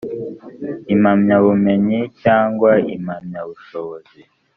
[0.93, 4.19] impamyabumenyi cyangwa impamyabushobozi